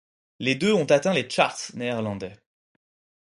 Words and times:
Les 0.39 0.55
deux 0.55 0.73
ont 0.73 0.85
atteint 0.89 1.13
les 1.13 1.29
charts 1.29 1.69
néerlandais. 1.75 2.33